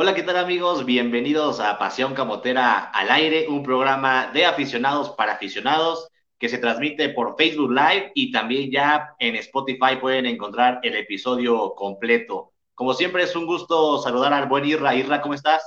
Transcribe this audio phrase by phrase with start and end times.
[0.00, 0.86] Hola, ¿qué tal amigos?
[0.86, 6.08] Bienvenidos a Pasión Camotera al aire, un programa de aficionados para aficionados
[6.38, 11.74] que se transmite por Facebook Live y también ya en Spotify pueden encontrar el episodio
[11.74, 12.52] completo.
[12.76, 14.94] Como siempre es un gusto saludar al buen Irra.
[14.94, 15.64] Irra, ¿cómo estás?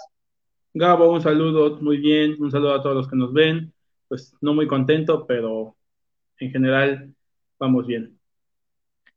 [0.73, 3.73] Gabo, un saludo, muy bien, un saludo a todos los que nos ven.
[4.07, 5.75] Pues no muy contento, pero
[6.39, 7.13] en general
[7.59, 8.17] vamos bien.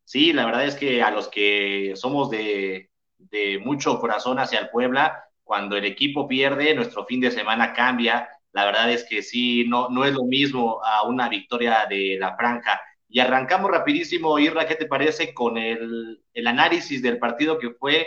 [0.03, 2.91] Sí, la verdad es que a los que somos de,
[3.30, 8.28] de mucho corazón hacia el Puebla, cuando el equipo pierde, nuestro fin de semana cambia.
[8.52, 12.37] La verdad es que sí, no, no es lo mismo a una victoria de la
[12.37, 12.80] franja.
[13.09, 18.06] Y arrancamos rapidísimo, Irra, ¿qué te parece con el, el análisis del partido que fue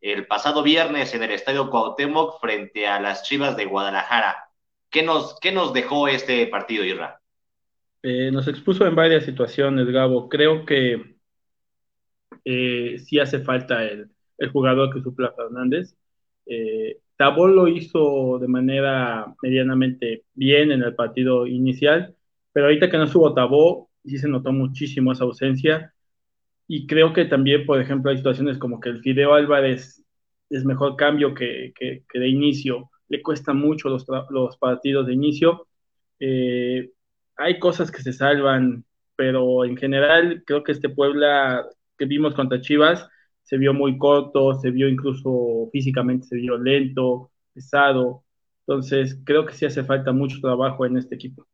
[0.00, 4.44] el pasado viernes en el Estadio Cuauhtémoc frente a las Chivas de Guadalajara?
[4.90, 7.20] ¿Qué nos, qué nos dejó este partido, Irra?
[8.02, 10.28] Eh, nos expuso en varias situaciones, Gabo.
[10.28, 11.16] Creo que
[12.44, 14.10] eh, sí hace falta el,
[14.42, 15.96] el jugador que supla Fernández.
[16.46, 22.16] Eh, lo hizo de manera medianamente bien en el partido inicial,
[22.52, 25.94] pero ahorita que no estuvo Tabó, sí se notó muchísimo esa ausencia.
[26.66, 30.04] Y creo que también, por ejemplo, hay situaciones como que el Fideo Álvarez
[30.50, 35.14] es mejor cambio que, que, que de inicio, le cuesta mucho los, los partidos de
[35.14, 35.68] inicio.
[36.18, 36.90] Eh,
[37.36, 38.84] hay cosas que se salvan,
[39.16, 41.64] pero en general creo que este Puebla
[41.96, 43.06] que vimos contra Chivas
[43.42, 48.24] se vio muy corto, se vio incluso físicamente, se vio lento, pesado.
[48.66, 51.46] Entonces, creo que sí hace falta mucho trabajo en este equipo.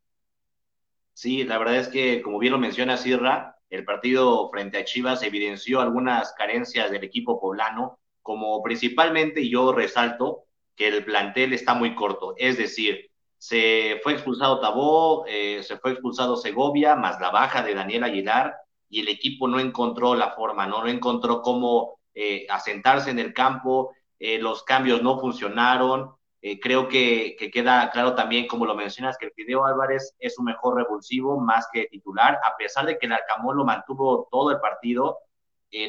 [1.15, 5.23] Sí, la verdad es que, como bien lo menciona Sirra, el partido frente a Chivas
[5.23, 10.45] evidenció algunas carencias del equipo poblano, como principalmente, yo resalto,
[10.77, 12.35] que el plantel está muy corto.
[12.37, 17.75] Es decir, se fue expulsado Tabó, eh, se fue expulsado Segovia, más la baja de
[17.75, 18.55] Daniel Aguilar,
[18.89, 23.33] y el equipo no encontró la forma, no, no encontró cómo eh, asentarse en el
[23.33, 26.15] campo, eh, los cambios no funcionaron.
[26.41, 30.39] Eh, creo que, que, queda claro también, como lo mencionas, que el Fideo Álvarez es
[30.39, 34.51] un mejor revulsivo más que titular, a pesar de que el Arcamón lo mantuvo todo
[34.53, 35.19] el partido,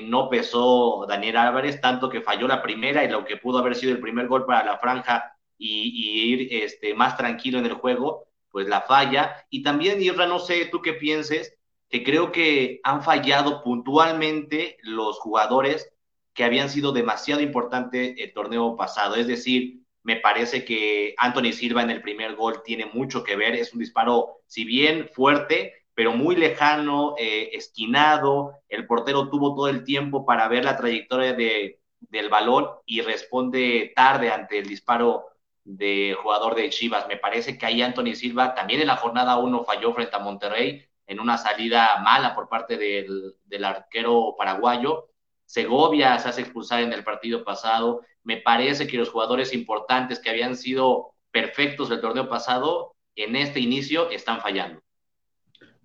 [0.03, 3.93] no pesó Daniel Álvarez, tanto que falló la primera y lo que pudo haber sido
[3.93, 8.27] el primer gol para la franja y, y ir este, más tranquilo en el juego,
[8.51, 9.45] pues la falla.
[9.49, 11.58] Y también, Irra, no sé tú qué pienses,
[11.89, 15.91] que creo que han fallado puntualmente los jugadores
[16.33, 19.15] que habían sido demasiado importantes el torneo pasado.
[19.15, 23.55] Es decir, me parece que Anthony Silva en el primer gol tiene mucho que ver.
[23.55, 28.53] Es un disparo, si bien fuerte, pero muy lejano, eh, esquinado.
[28.69, 33.91] El portero tuvo todo el tiempo para ver la trayectoria de, del balón y responde
[33.95, 35.25] tarde ante el disparo
[35.63, 37.07] de jugador de Chivas.
[37.07, 40.88] Me parece que ahí Anthony Silva también en la jornada 1 falló frente a Monterrey
[41.09, 45.09] en una salida mala por parte del, arquero paraguayo.
[45.43, 48.01] Segovia se hace expulsar en el partido pasado.
[48.23, 53.59] Me parece que los jugadores importantes que habían sido perfectos el torneo pasado, en este
[53.59, 54.81] inicio están fallando.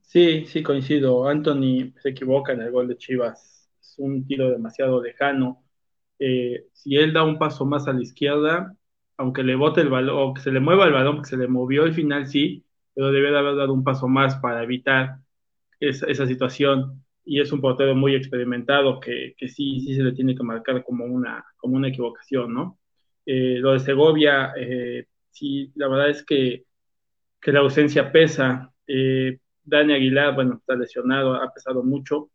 [0.02, 1.26] Sí, sí, coincido.
[1.26, 3.70] Anthony se equivoca en el gol de Chivas.
[3.80, 5.64] Es un tiro demasiado lejano.
[6.18, 8.76] Eh, si él da un paso más a la izquierda,
[9.16, 11.48] aunque le bote el balón, o que se le mueva el balón, porque se le
[11.48, 12.62] movió al final, sí,
[12.94, 15.16] pero debe de haber dado un paso más para evitar
[15.80, 17.04] esa, esa situación.
[17.24, 20.84] Y es un portero muy experimentado que, que, sí, sí se le tiene que marcar
[20.84, 22.78] como una, como una equivocación, ¿no?
[23.26, 26.64] Eh, lo de Segovia, eh, sí, la verdad es que,
[27.40, 28.72] que la ausencia pesa.
[28.86, 32.30] Eh, Dani Aguilar, bueno, está lesionado, ha pesado mucho.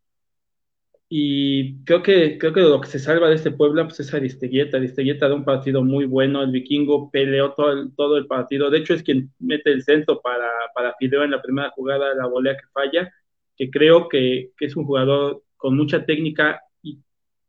[1.12, 4.76] Y creo que, creo que lo que se salva de este Puebla pues es Aristeguieta.
[4.76, 6.40] Aristeguieta da un partido muy bueno.
[6.40, 8.70] El vikingo peleó todo el, todo el partido.
[8.70, 12.26] De hecho, es quien mete el centro para, para Fideo en la primera jugada, la
[12.28, 13.12] volea que falla,
[13.56, 17.00] que creo que, que es un jugador con mucha técnica y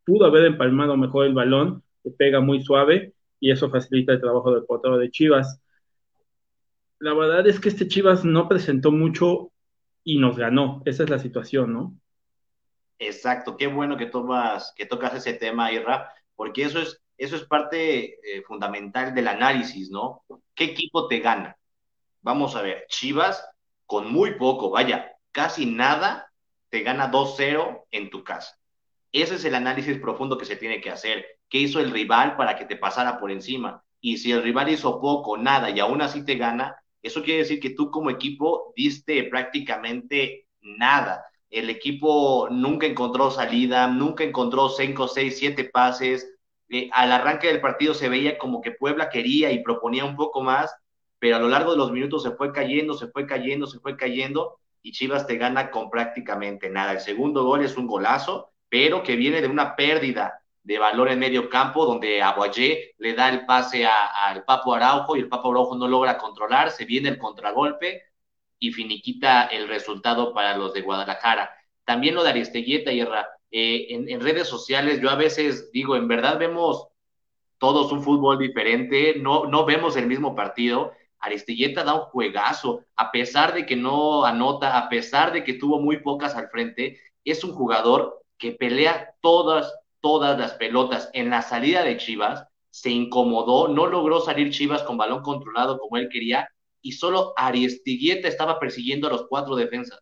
[0.06, 4.52] pudo haber empalmado mejor el balón, que pega muy suave y eso facilita el trabajo
[4.56, 5.62] del portero de Chivas.
[6.98, 9.52] La verdad es que este Chivas no presentó mucho
[10.04, 10.82] y nos ganó.
[10.86, 11.96] Esa es la situación, ¿no?
[13.02, 17.44] Exacto, qué bueno que tomas, que tocas ese tema, Irra, porque eso es, eso es
[17.46, 20.24] parte eh, fundamental del análisis, ¿no?
[20.54, 21.58] ¿Qué equipo te gana?
[22.22, 23.44] Vamos a ver, Chivas
[23.88, 26.32] con muy poco, vaya, casi nada,
[26.70, 28.56] te gana 2-0 en tu casa.
[29.12, 31.26] Ese es el análisis profundo que se tiene que hacer.
[31.50, 33.84] ¿Qué hizo el rival para que te pasara por encima?
[34.00, 37.60] Y si el rival hizo poco, nada, y aún así te gana, eso quiere decir
[37.60, 45.08] que tú como equipo diste prácticamente nada el equipo nunca encontró salida, nunca encontró 5,
[45.10, 46.34] 6, 7 pases.
[46.70, 50.42] Eh, al arranque del partido se veía como que Puebla quería y proponía un poco
[50.42, 50.74] más,
[51.20, 53.98] pero a lo largo de los minutos se fue cayendo, se fue cayendo, se fue
[53.98, 56.94] cayendo y Chivas te gana con prácticamente nada.
[56.94, 61.20] El segundo gol es un golazo, pero que viene de una pérdida de valor en
[61.20, 65.76] medio campo, donde Aguayé le da el pase al Papo Araujo y el Papo Araujo
[65.76, 68.04] no logra controlar, se viene el contragolpe
[68.62, 71.50] y finiquita el resultado para los de Guadalajara.
[71.84, 76.08] También lo de Aristeguieta y eh, en, en, redes sociales yo a veces digo, en
[76.08, 76.88] verdad vemos
[77.58, 80.94] todos un fútbol diferente, no, no vemos el mismo partido.
[81.20, 85.80] Aristilleta da un juegazo, a pesar de que no anota, a pesar de que tuvo
[85.80, 91.10] muy pocas al frente, es un jugador que pelea todas, todas las pelotas.
[91.14, 95.98] En la salida de Chivas se incomodó, no logró salir Chivas con balón controlado como
[95.98, 96.48] él quería
[96.82, 100.00] y solo Aristilleta estaba persiguiendo a los cuatro defensas.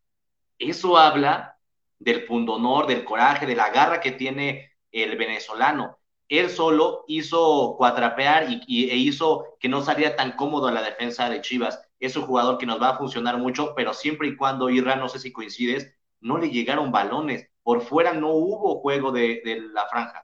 [0.58, 1.58] Eso habla
[2.00, 6.00] del pundonor, del coraje, de la garra que tiene el venezolano
[6.30, 11.42] él solo hizo cuatrapear y, e hizo que no saliera tan cómodo la defensa de
[11.42, 11.84] Chivas.
[12.00, 15.10] Es un jugador que nos va a funcionar mucho, pero siempre y cuando Irra, no
[15.10, 15.92] sé si coincides,
[16.22, 17.50] no le llegaron balones.
[17.64, 19.42] Por fuera no hubo juego de,
[19.74, 20.24] la franja.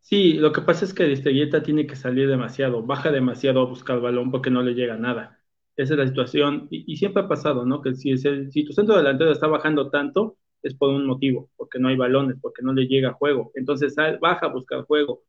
[0.00, 4.00] Sí, lo que pasa es que Aristeguieta tiene que salir demasiado, baja demasiado a buscar
[4.00, 5.41] balón porque no le llega nada.
[5.76, 7.80] Esa es la situación, y, siempre ha pasado, ¿no?
[7.80, 11.88] Que si, si tu centro delantero está bajando tanto, es por un motivo, porque no
[11.88, 13.52] hay balones, porque no le llega juego.
[13.54, 15.22] Entonces baja a buscar juego.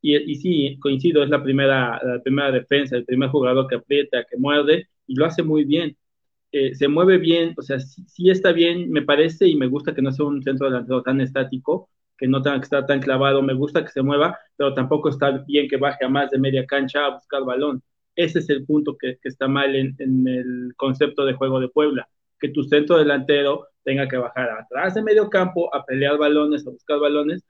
[0.00, 4.24] Y, y sí, coincido, es la primera, la primera defensa, el primer jugador que aprieta,
[4.30, 5.96] que muerde, y lo hace muy bien.
[6.52, 10.02] Eh, se mueve bien, o sea, sí, está bien, me parece, y me gusta que
[10.02, 13.54] no sea un centro delantero tan estático, que no tenga que estar tan clavado, me
[13.54, 17.06] gusta que se mueva, pero tampoco está bien que baje a más de media cancha
[17.06, 17.82] a buscar balón.
[18.16, 22.08] Ese es el punto que, está mal en, el concepto de juego de Puebla,
[22.38, 26.70] que tu centro delantero tenga que bajar atrás de medio campo a pelear balones, a
[26.70, 27.44] buscar balones,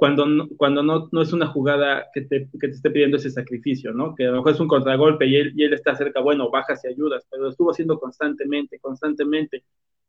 [0.00, 3.30] cuando no, cuando no, no es una jugada que te, que te, esté pidiendo ese
[3.30, 4.14] sacrificio, ¿no?
[4.14, 6.82] Que a lo mejor es un contragolpe y él, y él está cerca, bueno, bajas
[6.84, 9.62] y ayudas, pero lo estuvo haciendo constantemente, constantemente,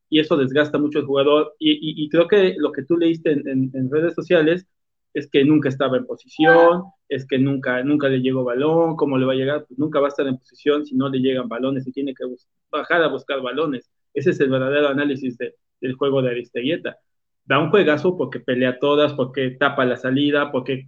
[0.09, 3.71] y eso desgasta mucho al jugador, y, y, creo que lo que tú leíste en,
[3.73, 4.65] en, redes sociales
[5.13, 9.25] es que nunca estaba en posición, es que nunca, nunca le llegó balón, ¿cómo le
[9.25, 9.65] va a llegar?
[9.67, 12.23] Pues nunca va a estar en posición si no le llegan balones y tiene que
[12.69, 13.91] bajar a buscar balones.
[14.13, 16.97] Ese es el verdadero análisis del juego de Aristeguieta.
[17.43, 20.85] Da un juegazo porque pelea todas, porque tapa la salida, porque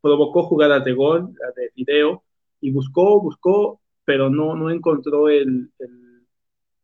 [0.00, 2.22] provocó jugadas de gol, de video,
[2.60, 5.70] y buscó, buscó, pero no, no encontró el,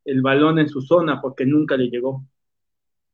[0.04, 2.22] el, balón en su zona porque nunca le llegó.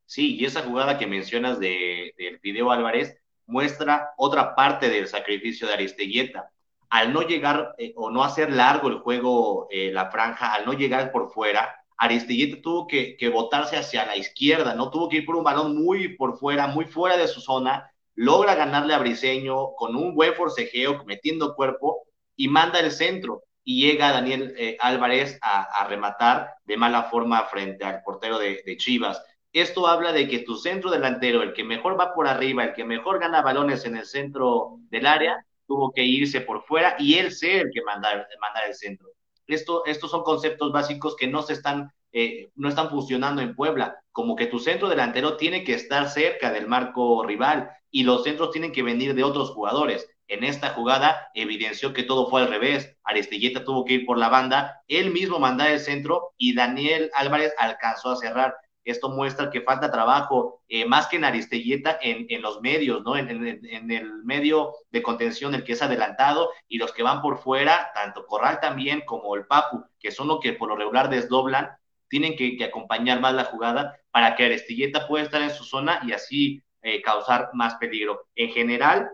[0.05, 3.21] Sí, y esa jugada que mencionas de, del video Álvarez
[3.51, 6.49] muestra otra parte del sacrificio de Aristeguieta.
[6.89, 10.73] Al no llegar eh, o no hacer largo el juego, eh, la franja, al no
[10.73, 14.89] llegar por fuera, Aristilleta tuvo que, que botarse hacia la izquierda, ¿no?
[14.89, 18.55] Tuvo que ir por un balón muy por fuera, muy fuera de su zona, logra
[18.55, 22.03] ganarle a Briseño con un buen forcejeo, metiendo cuerpo,
[22.35, 23.43] y manda el centro.
[23.63, 29.23] Y llega Daniel eh, Álvarez a, rematar de mala forma frente al portero de, Chivas.
[29.53, 32.85] Esto habla de que tu centro delantero, el que mejor va por arriba, el que
[32.85, 37.31] mejor gana balones en el centro del área, tuvo que irse por fuera y él
[37.31, 38.09] ser el que manda,
[38.39, 39.09] manda el centro.
[39.47, 43.99] Esto, estos son conceptos básicos que no se están, eh, no están funcionando en Puebla,
[44.11, 48.51] como que tu centro delantero tiene que estar cerca del marco rival y los centros
[48.51, 50.09] tienen que venir de otros jugadores.
[50.29, 52.95] En esta jugada evidenció que todo fue al revés.
[53.03, 57.53] Aristilleta tuvo que ir por la banda, él mismo mandar el centro y Daniel Álvarez
[57.57, 58.55] alcanzó a cerrar.
[58.83, 63.15] Esto muestra que falta trabajo, eh, más que en Aristelleta, en, en los medios, ¿no?
[63.15, 67.37] En, en, el medio de contención, el que es adelantado, y los que van por
[67.39, 71.69] fuera, tanto Corral también como el Papu, que son los que por lo regular desdoblan,
[72.11, 76.11] tienen que, acompañar más la jugada para que Aristilleta pueda estar en su zona y
[76.11, 78.27] así eh, causar más peligro.
[78.35, 79.09] En general,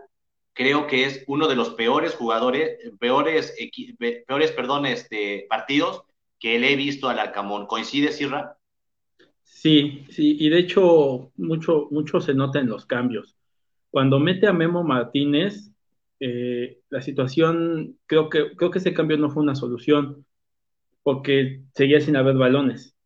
[0.52, 3.54] creo que es uno de los peores jugadores, peores,
[4.26, 6.02] peores perdón, este, partidos
[6.40, 7.66] que le he visto al Arcamón.
[7.66, 8.57] ¿Coincide, Sirra?
[9.50, 13.36] Sí, sí, y de hecho mucho, mucho se nota en los cambios.
[13.90, 15.72] Cuando mete a Memo Martínez,
[16.20, 20.26] eh, la situación, creo que, creo que ese cambio no fue una solución,
[21.04, 22.96] porque seguía sin haber balones,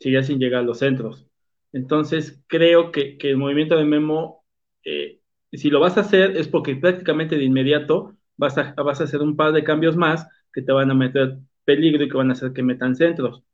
[0.00, 1.28] seguía sin llegar a los centros.
[1.72, 4.44] Entonces, creo que, que el movimiento de Memo,
[4.84, 5.20] eh,
[5.52, 9.22] si lo vas a hacer, es porque prácticamente de inmediato vas a, vas a hacer
[9.22, 12.34] un par de cambios más que te van a meter peligro y que van a
[12.34, 13.44] hacer que metan centros.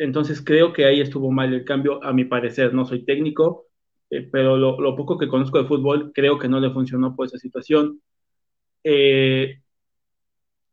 [0.00, 2.72] Entonces creo que ahí estuvo mal el cambio, a mi parecer.
[2.72, 3.66] No soy técnico,
[4.08, 7.36] eh, pero lo, poco que conozco de fútbol creo que no le funcionó por esa
[7.36, 8.00] situación.
[8.82, 9.60] Eh,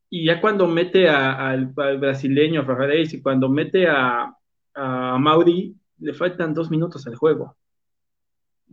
[0.09, 4.33] y ya cuando mete al, brasileño, a y cuando mete a,
[4.73, 7.57] a, Mauri, le faltan dos minutos al juego.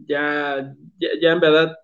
[0.06, 0.72] Ya,
[1.20, 1.76] ya, en verdad,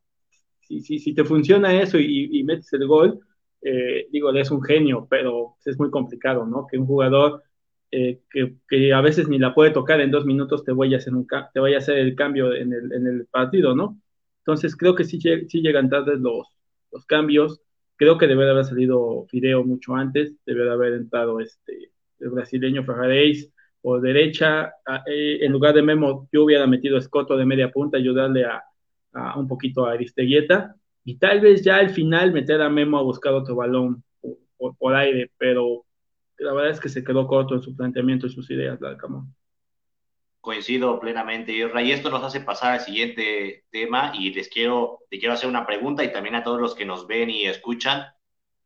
[0.61, 3.19] si, si, te funciona eso y, metes el gol,
[3.63, 6.69] eh, digo, es un genio, pero es muy complicado, ¿no?
[6.69, 7.43] Que un jugador
[7.91, 11.15] eh, que, a veces ni la puede tocar en dos minutos, te voy a hacer,
[11.15, 14.01] un te a hacer el cambio en el, en el partido, ¿no?
[14.39, 16.47] Entonces creo que sí, sí llegan tarde los,
[16.93, 17.61] los cambios.
[17.97, 23.53] Creo que debe haber salido Fideo mucho antes, debe haber entrado este, el brasileño Ferrareis
[23.83, 24.73] por derecha.
[25.07, 28.63] Eh, en lugar de Memo, yo hubiera metido a Escoto de media punta, ayudarle a,
[29.13, 33.03] a un poquito a Aristeguieta y tal vez ya al final meter a Memo a
[33.03, 34.03] buscar otro balón
[34.57, 35.85] por, por aire, pero
[36.41, 39.35] la verdad es que se quedó corto en su planteamiento y sus ideas, Larcamón.
[40.41, 45.19] Coincido plenamente, Irra, y esto nos hace pasar al siguiente tema y les quiero, te
[45.19, 48.07] quiero hacer una pregunta y también a todos los que nos ven y escuchan.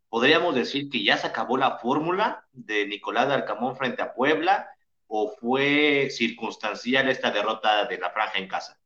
[0.09, 4.69] ¿Podríamos decir que ya se acabó la fórmula de Nicolás de Arcamón frente a Puebla
[5.09, 8.79] o fue circunstancial esta derrota de la franja en casa?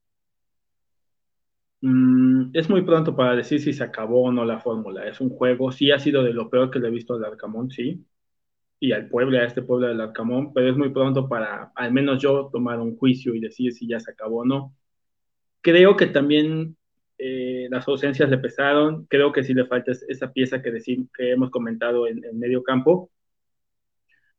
[1.82, 5.06] Mm, es muy pronto para decir si se acabó o no la fórmula.
[5.06, 7.70] Es un juego, sí ha sido de lo peor que le he visto al Arcamón,
[7.70, 8.04] sí,
[8.80, 12.22] y al pueblo, a este pueblo del Arcamón, pero es muy pronto para, al menos
[12.22, 14.74] yo, tomar un juicio y decir si ya se acabó o no.
[15.60, 16.76] Creo que también
[17.18, 21.32] eh, las ausencias le pesaron, creo que sí le falta esa pieza que, decir, que
[21.32, 23.10] hemos comentado en, en medio campo,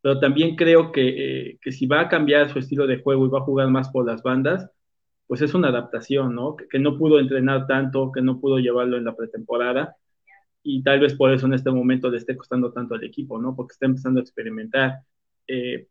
[0.02, 3.30] pero también creo que, eh, que si va a cambiar su estilo de juego y
[3.30, 4.70] va a jugar más por las bandas,
[5.28, 6.56] pues es una adaptación, ¿no?
[6.56, 9.98] Que, no pudo entrenar tanto, que no pudo llevarlo en la pretemporada
[10.64, 13.56] y tal vez por eso en este momento le esté costando tanto al equipo, ¿no?
[13.56, 15.00] Porque está empezando a experimentar.
[15.48, 15.88] Eh,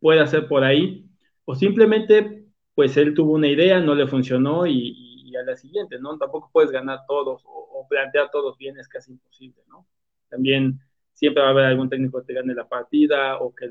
[0.00, 1.08] puede ser por ahí,
[1.44, 5.04] o simplemente, pues él tuvo una idea, no le funcionó y,
[5.36, 6.16] a la siguiente, ¿no?
[6.16, 9.86] Tampoco puedes ganar todos o, o, plantear todos bien, es casi imposible, ¿no?
[10.30, 10.80] También
[11.12, 13.70] siempre va a haber algún técnico que te gane la partida o que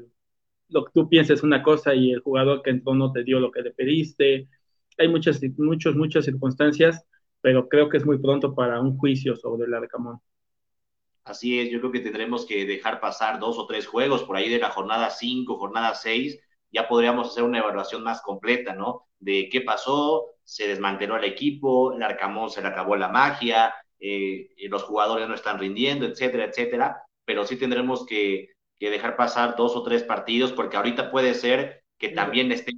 [0.70, 3.52] lo que tú pienses una cosa y el jugador que entró no te dio lo
[3.52, 4.48] que le pediste.
[4.98, 7.06] Hay muchas, muchas, muchas circunstancias
[7.46, 10.20] pero creo que es muy pronto para un juicio sobre el Arcamón.
[11.24, 14.50] Así es, yo creo que tendremos que dejar pasar dos o tres juegos por ahí
[14.50, 16.40] de la jornada 5, jornada 6,
[16.72, 19.06] ya podríamos hacer una evaluación más completa, ¿no?
[19.20, 24.48] De qué pasó, se desmanteló el equipo, el Arcamón se le acabó la magia, eh,
[24.68, 29.76] los jugadores no están rindiendo, etcétera, etcétera, pero sí tendremos que, que, dejar pasar dos
[29.76, 32.72] o tres partidos porque ahorita puede ser que también esté,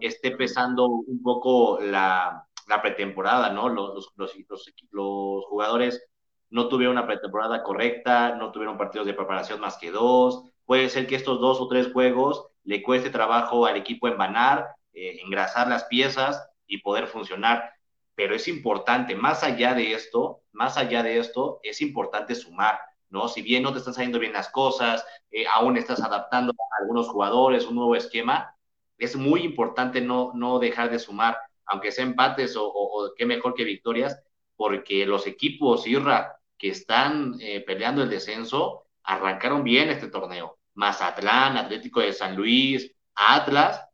[0.00, 3.68] esté pesando un poco la, la pretemporada, ¿no?
[3.68, 6.06] Los, los, los, los, jugadores
[6.50, 10.44] no tuvieron una pretemporada correcta, no tuvieron partidos de preparación más que dos.
[10.64, 15.18] Puede ser que estos dos o tres juegos le cueste trabajo al equipo envanar, eh,
[15.24, 17.72] engrasar las piezas y poder funcionar.
[18.14, 23.28] Pero es importante, más allá de esto, más allá de esto, es importante sumar, ¿no?
[23.28, 27.08] Si bien no te están saliendo bien las cosas, eh, aún estás adaptando a algunos
[27.08, 28.54] jugadores, un nuevo esquema,
[28.98, 33.64] es muy importante no, no dejar de sumar aunque sea empates o, qué mejor que
[33.64, 34.20] victorias,
[34.56, 40.58] porque los equipos Irra que están eh, peleando el descenso arrancaron bien este torneo.
[40.74, 43.84] Mazatlán, Atlético de San Luis, Atlas,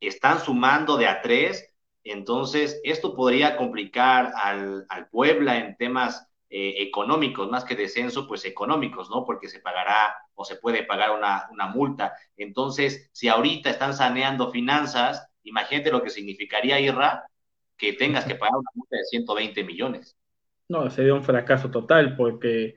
[0.00, 6.76] están sumando de a tres, entonces esto podría complicar al, al Puebla en temas eh,
[6.78, 9.24] económicos, más que descenso, pues económicos, ¿no?
[9.26, 12.14] Porque se pagará o se puede pagar una, una multa.
[12.38, 17.24] Entonces, si ahorita están saneando finanzas, Imagínate lo que significaría, Irra,
[17.76, 20.16] que tengas que pagar una multa de 120 millones.
[20.68, 22.76] No, sería un fracaso total porque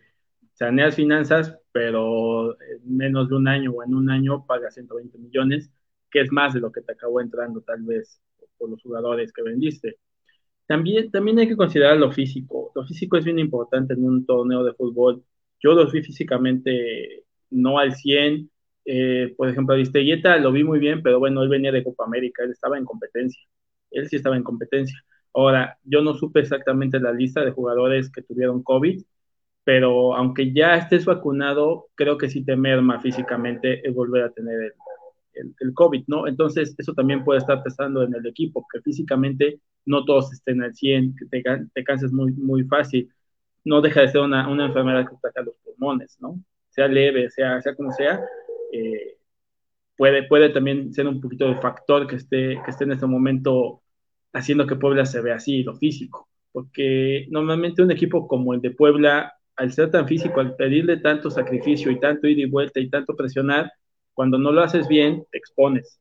[0.54, 5.72] saneas finanzas, pero en menos de un año o en un año pagas 120 millones,
[6.10, 8.22] que es más de lo que te acabó entrando tal vez
[8.58, 9.98] por los jugadores que vendiste.
[10.68, 12.72] También, también hay que considerar lo físico.
[12.76, 15.24] Lo físico es bien importante en un torneo de fútbol.
[15.60, 18.51] Yo los vi físicamente no al 100,
[18.86, 22.44] eh, por ejemplo, Aristeguieta lo vi muy bien, pero bueno, él venía de Copa América,
[22.44, 23.42] él estaba en competencia.
[23.92, 24.98] Él sí estaba en competencia.
[25.34, 29.04] Ahora, yo no supe exactamente la lista de jugadores que tuvieron COVID,
[29.64, 34.62] pero aunque ya estés vacunado, creo que sí te merma físicamente el volver a tener
[34.62, 34.74] el,
[35.34, 36.28] el, el, COVID, ¿no?
[36.28, 40.74] Entonces, eso también puede estar pesando en el equipo, que físicamente no todos estén al
[40.76, 43.10] 100, que te, te canses muy, muy fácil.
[43.64, 46.40] No deja de ser una, una enfermedad que ataca los pulmones, ¿no?
[46.70, 48.22] Sea leve, sea, sea como sea,
[48.72, 49.18] eh,
[49.96, 53.82] puede, puede también ser un poquito de factor que esté, que esté en este momento
[54.34, 58.72] haciendo que Puebla se vea así, lo físico, porque normalmente un equipo como el de
[58.72, 62.90] Puebla, al ser tan físico, al pedirle tanto sacrificio y tanto ir y vuelta y
[62.90, 63.72] tanto presionar,
[64.14, 66.00] cuando no lo haces bien, te expones.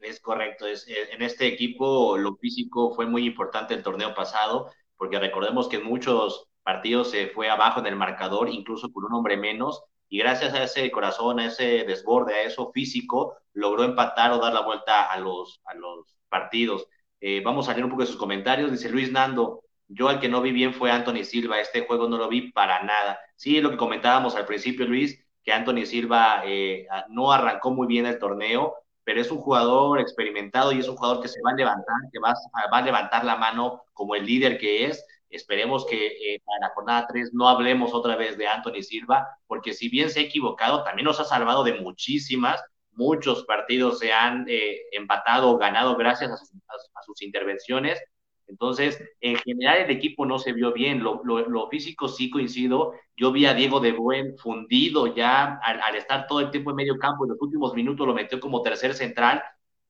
[0.00, 4.70] Es correcto, es, eh, en este equipo lo físico fue muy importante el torneo pasado,
[4.96, 9.14] porque recordemos que en muchos partidos se fue abajo en el marcador, incluso con un
[9.14, 14.32] hombre menos, y gracias a ese corazón, a ese desborde, a eso físico, logró empatar
[14.32, 16.88] o dar la vuelta a los, a los partidos.
[17.20, 18.72] Eh, vamos a leer un poco sus comentarios.
[18.72, 22.18] Dice Luis Nando, yo al que no vi bien fue Anthony Silva, este juego no
[22.18, 23.20] lo vi para nada.
[23.36, 27.86] Sí, es lo que comentábamos al principio, Luis, que Anthony Silva eh, no arrancó muy
[27.86, 28.74] bien el torneo,
[29.04, 32.18] pero es un jugador experimentado y es un jugador que se va a levantar, que
[32.18, 32.34] va
[32.72, 35.06] a levantar la mano como el líder que es.
[35.30, 39.72] Esperemos que eh, para la jornada 3 no hablemos otra vez de Anthony Silva, porque
[39.72, 42.62] si bien se ha equivocado, también nos ha salvado de muchísimas.
[42.92, 48.02] Muchos partidos se han eh, empatado o ganado gracias a sus, intervenciones.
[48.48, 53.46] Entonces, en general el equipo no se vio bien, lo, físico sí coincido, yo vi
[53.46, 57.30] a Diego de Buen fundido ya al, estar todo el tiempo en medio campo, en
[57.30, 59.40] los últimos minutos lo metió como tercer central,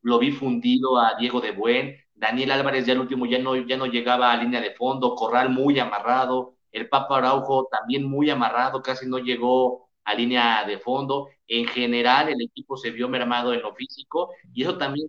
[0.03, 3.79] lo vi fundido a Diego de Buen, Daniel Álvarez ya el último ya no, ya
[3.79, 8.83] no llegaba a línea de fondo, Corral muy amarrado, el Papa Araujo también muy amarrado,
[8.83, 11.29] casi no llegó a línea de fondo.
[11.47, 15.09] En general, el equipo se vio mermado en lo físico y eso también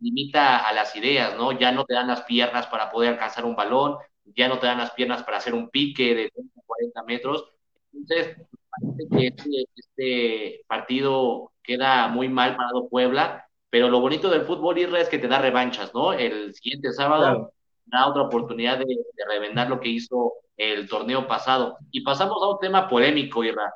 [0.00, 1.52] limita a las ideas, ¿no?
[1.52, 4.78] Ya no te dan las piernas para poder alcanzar un balón, ya no te dan
[4.78, 6.32] las piernas para hacer un pique de
[6.66, 7.50] 40 metros.
[7.92, 8.36] Entonces,
[8.70, 13.45] parece que este, este, partido queda muy mal parado Puebla,
[13.76, 16.14] pero lo bonito del fútbol, Irra, es que te da revanchas, ¿no?
[16.14, 17.52] El siguiente sábado
[17.84, 21.76] da otra oportunidad de, de revendar lo que hizo el torneo pasado.
[21.90, 23.70] Y pasamos a un tema polémico, Irra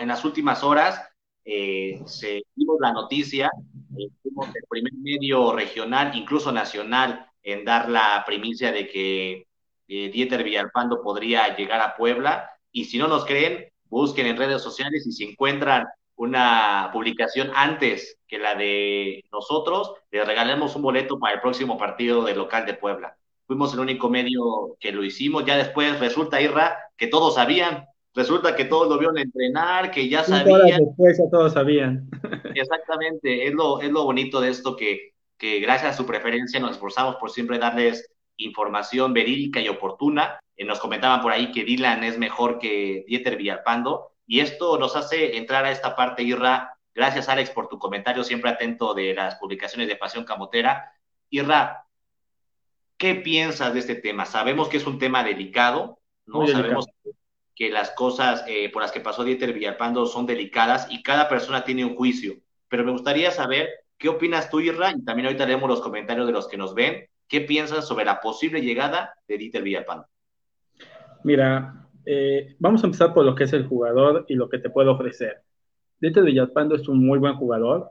[0.00, 0.98] en las últimas horas
[1.44, 3.50] eh, se vimos la noticia,
[3.98, 9.46] eh, fuimos el primer medio regional, incluso nacional, en dar la primicia de que
[9.88, 12.48] eh, Dieter Villalpando podría llegar a Puebla.
[12.70, 15.84] Y si no nos creen, busquen en redes sociales y si encuentran
[16.16, 22.24] una publicación antes que la de nosotros, les regalamos un boleto para el próximo partido
[22.24, 23.16] del local de Puebla.
[23.46, 25.44] Fuimos el único medio que lo hicimos.
[25.44, 30.24] Ya después resulta, Irra, que todos sabían, resulta que todos lo vieron entrenar, que ya
[30.24, 30.84] sabían.
[30.84, 32.08] Después ya todos sabían.
[32.54, 36.72] Exactamente, es lo, es lo bonito de esto que, que gracias a su preferencia nos
[36.72, 40.38] esforzamos por siempre darles información verídica y oportuna.
[40.56, 44.96] Eh, nos comentaban por ahí que Dylan es mejor que Dieter Villalpando y esto nos
[44.96, 46.78] hace entrar a esta parte, Irra.
[46.94, 50.92] Gracias, Alex, por tu comentario siempre atento de las publicaciones de Pasión Camotera.
[51.30, 51.86] Irra,
[52.96, 54.26] ¿qué piensas de este tema?
[54.26, 56.46] Sabemos que es un tema delicado, ¿no?
[56.46, 56.86] Sabemos
[57.54, 61.64] que las cosas eh, por las que pasó Dieter Villalpando son delicadas y cada persona
[61.64, 62.34] tiene un juicio.
[62.68, 66.32] Pero me gustaría saber qué opinas tú, Irra, y también ahorita leemos los comentarios de
[66.32, 67.08] los que nos ven.
[67.28, 70.06] ¿Qué piensas sobre la posible llegada de Dieter Villalpando?
[71.24, 74.70] Mira, eh, vamos a empezar por lo que es el jugador y lo que te
[74.70, 75.42] puede ofrecer.
[76.00, 77.90] Dieter Villalpando es un muy buen jugador,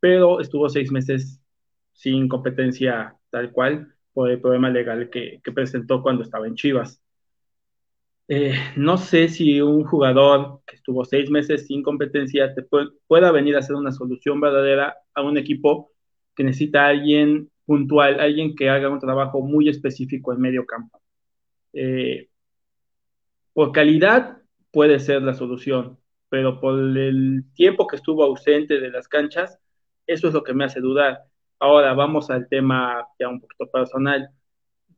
[0.00, 1.40] pero estuvo seis meses
[1.92, 7.02] sin competencia tal cual por el problema legal que presentó cuando estaba en Chivas.
[8.28, 12.62] Eh, no sé si un jugador que estuvo seis meses sin competencia te
[13.06, 15.92] pueda venir a hacer una solución verdadera a un equipo
[16.34, 21.00] que necesita a alguien puntual, alguien que haga un trabajo muy específico en medio campo.
[21.72, 22.28] Eh,
[23.56, 24.36] por calidad
[24.70, 29.58] puede ser la solución, pero por el tiempo que estuvo ausente de las canchas,
[30.06, 31.20] eso es lo que me hace dudar.
[31.58, 34.28] Ahora vamos al tema ya un poquito personal.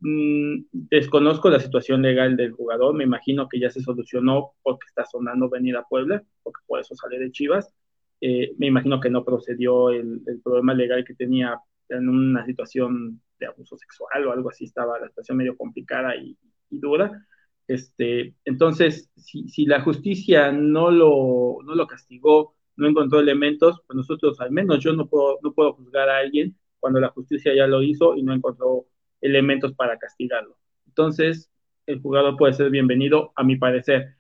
[0.01, 5.05] Mm, desconozco la situación legal del jugador, me imagino que ya se solucionó porque está
[5.05, 7.73] sonando venir a Puebla, porque por eso sale de Chivas.
[8.21, 13.47] Eh, me imagino que no procedió el, problema legal que tenía en una situación de
[13.47, 16.37] abuso sexual o algo así, estaba la situación medio complicada y,
[16.71, 17.25] dura.
[17.69, 24.81] Este, entonces, si, la justicia no lo, castigó, no encontró elementos, pues nosotros, al menos
[24.81, 28.87] yo no puedo juzgar a alguien cuando la justicia ya lo hizo y no encontró
[29.21, 30.57] elementos para castigarlo.
[30.87, 31.51] Entonces,
[31.87, 34.17] el jugador puede ser bienvenido, a mi parecer.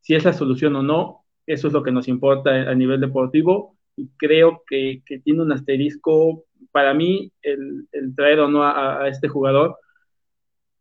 [0.00, 3.76] Si es la solución o no, eso es lo que nos importa a nivel deportivo
[3.96, 9.76] y creo que, tiene un asterisco para mí el, traer o no a, este jugador,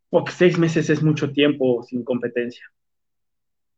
[0.09, 2.65] porque seis meses es mucho tiempo sin competencia.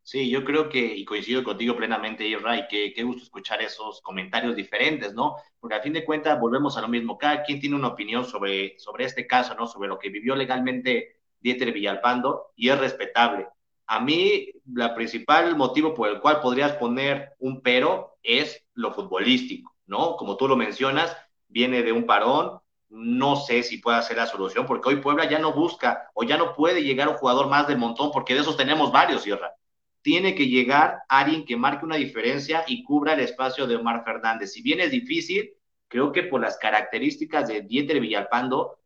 [0.02, 4.56] Sí, yo creo que, y coincido contigo plenamente, Ray, que qué gusto escuchar esos comentarios
[4.56, 5.36] diferentes, ¿no?
[5.60, 8.78] Porque a fin de cuentas volvemos a lo mismo, cada quien tiene una opinión sobre,
[8.78, 9.66] sobre este caso, ¿no?
[9.66, 13.46] Sobre lo que vivió legalmente Dieter Villalpando y es respetable.
[13.86, 19.76] A mí, la principal motivo por el cual podrías poner un pero es lo futbolístico,
[19.86, 20.16] ¿no?
[20.16, 21.16] Como tú lo mencionas,
[21.48, 25.38] viene de un parón, no sé si pueda ser la solución, porque hoy Puebla ya
[25.38, 28.56] no busca o ya no puede llegar un jugador más del montón, porque de esos
[28.56, 29.54] tenemos varios, Sierra
[30.02, 34.52] tiene que llegar alguien que marque una diferencia y cubra el espacio de Omar Fernández.
[34.52, 35.52] Si bien es difícil,
[35.88, 38.78] creo que por las características de Dieter Villalpando,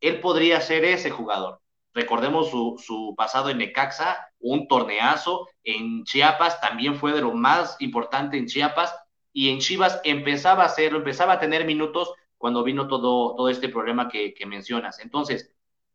[0.00, 1.60] él podría ser ese jugador.
[1.92, 5.46] Recordemos su, pasado en Necaxa, un torneazo.
[5.62, 8.94] En Chiapas también fue de lo más importante en Chiapas.
[9.32, 12.12] Y en Chivas empezaba a hacerlo, empezaba a tener minutos
[12.44, 14.98] cuando vino todo, todo este problema que, que mencionas.
[15.00, 15.50] Entonces,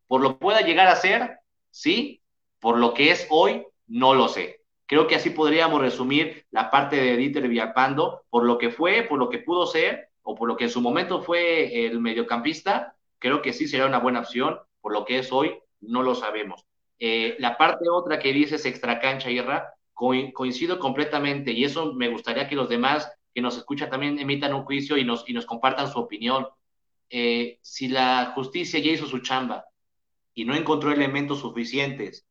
[0.08, 2.24] por lo que pueda llegar a ser, sí.
[2.60, 4.64] Por lo que es hoy, no lo sé.
[4.88, 9.20] Creo que así podríamos resumir la parte de Dieter Villalpando por lo que fue, por
[9.20, 13.44] lo que pudo ser o por lo que en su momento fue el mediocampista, creo
[13.44, 14.58] que sí sería una buena opción.
[14.82, 16.66] Por lo que es hoy, no lo sabemos.
[16.98, 22.48] Eh, la parte otra que dices extra cancha, Irra, coincido completamente y eso me gustaría
[22.48, 25.92] que los demás que nos escuchan también emitan un juicio y nos, y nos compartan
[25.92, 26.48] su opinión.
[27.10, 29.65] Eh, si la justicia ya hizo su chamba
[30.34, 32.28] y no encontró elementos suficientes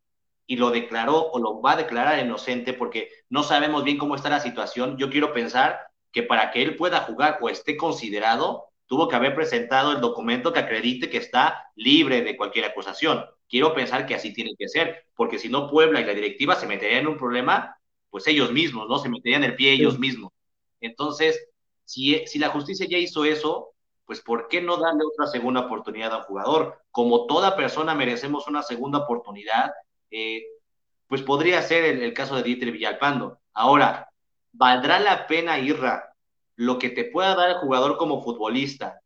[0.46, 4.30] y lo declaró o lo va a declarar inocente porque no sabemos bien cómo está
[4.30, 5.80] la situación, yo quiero pensar
[6.12, 10.52] que para que él pueda jugar o esté considerado, tuvo que haber presentado el documento
[10.52, 13.24] que acredite que está libre de cualquier acusación.
[13.48, 16.66] Quiero pensar que así tiene que ser, porque si no Puebla y la directiva se
[16.66, 17.76] meterían en un problema,
[18.10, 18.98] pues ellos mismos, ¿no?
[18.98, 20.32] Se meterían el pie ellos mismos.
[20.80, 21.48] Entonces,
[21.84, 23.74] si, si la justicia ya hizo eso,
[24.08, 26.82] pues ¿por qué no darle otra segunda oportunidad a un jugador?
[26.90, 29.70] Como toda persona merecemos una segunda oportunidad,
[30.10, 30.44] eh,
[31.06, 33.38] pues podría ser el, caso de Dieter Villalpando.
[33.52, 34.08] Ahora,
[34.52, 36.14] ¿valdrá la pena, Irra,
[36.56, 38.98] lo que te pueda dar el jugador como futbolista?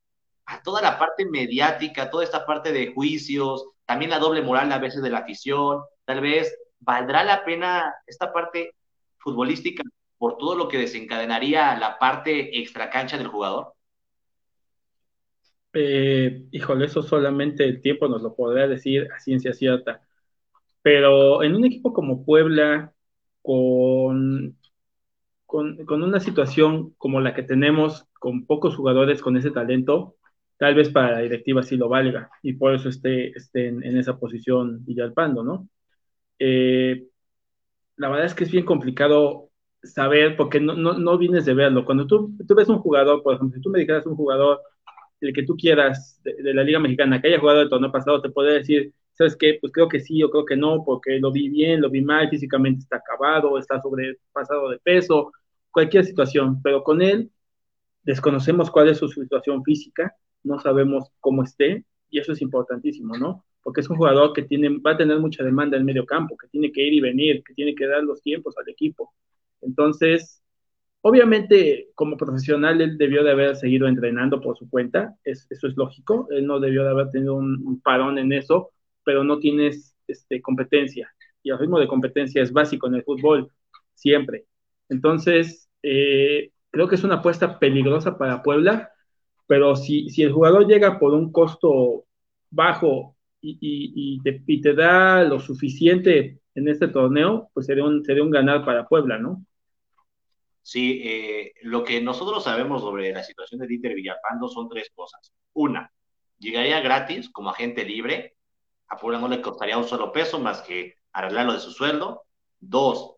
[0.47, 4.79] A toda la parte mediática, toda esta parte de juicios, también la doble moral a
[4.79, 8.77] veces de la afición, tal vez, ¿valdrá la pena esta parte
[9.19, 9.83] futbolística
[10.23, 13.73] por todo lo que desencadenaría la parte extracancha del jugador?
[15.73, 20.01] Eh, híjole, eso solamente el tiempo nos lo podrá decir a ciencia cierta.
[20.81, 22.95] Pero en un equipo como Puebla,
[23.43, 24.57] con,
[25.45, 30.15] con, una situación como la que tenemos, con pocos jugadores con ese talento,
[30.57, 34.21] tal vez para la directiva sí lo valga y por eso esté, esté en, esa
[34.21, 35.69] posición Villalpando, ¿no?
[36.39, 37.09] Eh,
[37.97, 39.52] la verdad es que es bien complicado
[39.83, 41.85] saber, porque no, no, no vienes de verlo.
[41.85, 44.61] Cuando tú, tú ves un jugador, por ejemplo, si tú me dijeras un jugador
[45.21, 48.31] el que tú quieras de, la Liga Mexicana que haya jugado el torneo pasado, te
[48.31, 49.59] puede decir, ¿sabes qué?
[49.61, 52.29] Pues creo que sí o creo que no, porque lo vi bien, lo vi mal,
[52.29, 55.33] físicamente está acabado, está sobrepasado de peso,
[55.71, 57.31] cualquier situación, pero con él
[58.03, 63.45] desconocemos cuál es su situación física, no sabemos cómo esté, y eso es importantísimo, ¿no?
[63.63, 66.49] Porque es un jugador que tiene, va a tener mucha demanda en medio campo, que
[66.49, 69.15] tiene que ir y venir, que tiene que dar los tiempos al equipo.
[69.63, 70.43] Entonces,
[71.05, 76.29] Obviamente, como profesional, él debió de haber seguido entrenando por su cuenta, eso es lógico,
[76.31, 78.71] él no debió de haber tenido un, parón en eso,
[79.05, 83.51] pero no tienes este, competencia, y el ritmo de competencia es básico en el fútbol,
[83.95, 84.47] siempre.
[84.89, 88.93] Entonces, eh, creo que es una apuesta peligrosa para Puebla,
[89.49, 92.05] pero si, si el jugador llega por un costo
[92.51, 98.23] bajo y, te, y, te, da lo suficiente en este torneo, pues sería un, sería
[98.23, 99.45] un ganar para Puebla, ¿no?
[100.63, 105.33] Sí, eh, lo que nosotros sabemos sobre la situación de Dieter Villalpando son tres cosas.
[105.55, 105.93] Una,
[106.39, 108.37] llegaría gratis como agente libre,
[108.89, 112.25] a Puebla no le costaría un solo peso más que arreglarlo de su sueldo.
[112.61, 113.17] Dos,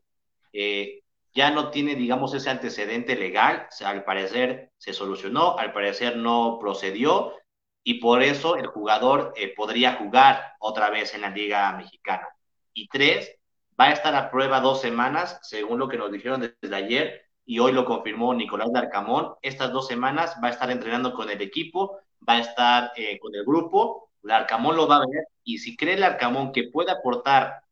[0.53, 1.03] eh,
[1.35, 7.35] ya no tiene, digamos, ese antecedente legal, al parecer se solucionó, al parecer no procedió,
[7.83, 12.29] y por eso el jugador eh, podría jugar otra vez en la Liga Mexicana.
[12.73, 13.37] Y tres,
[13.79, 17.59] va a estar a prueba dos semanas, según lo que nos dijeron desde ayer, y
[17.59, 19.35] hoy lo confirmó Nicolás Larcamón.
[19.43, 23.35] Estas dos semanas va a estar entrenando con el equipo, va a estar eh, con
[23.35, 24.11] el grupo.
[24.23, 27.63] Larcamón lo va a ver y si cree Larcamón que puede aportar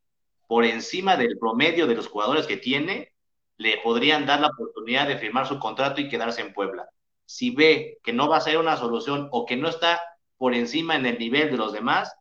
[0.46, 3.12] por encima del promedio de los jugadores que tiene,
[3.56, 6.88] le podrían dar la oportunidad de firmar su contrato y quedarse en Puebla.
[7.24, 10.02] Si ve que no va a ser una solución o que no está
[10.36, 12.14] por encima en el nivel de los demás,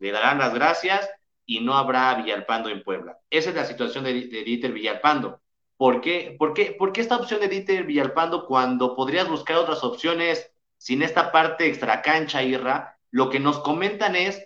[0.00, 1.08] le darán las gracias
[1.46, 3.18] y no habrá Villalpando en Puebla.
[3.30, 5.40] Esa es la situación de, de Dieter Villalpando.
[5.78, 9.82] ¿Por qué, por, qué, ¿Por qué esta opción de Dieter Villalpando cuando podrías buscar otras
[9.84, 12.98] opciones sin esta parte extra cancha, Irra?
[13.10, 14.44] Lo que nos comentan es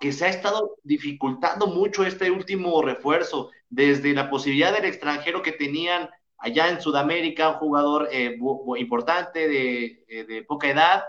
[0.00, 5.52] que se ha estado dificultando mucho este último refuerzo, desde la posibilidad del extranjero que
[5.52, 8.38] tenían allá en Sudamérica, un jugador eh,
[8.78, 11.04] importante de, eh, de, poca edad,